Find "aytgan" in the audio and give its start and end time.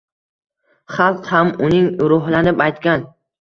2.69-3.07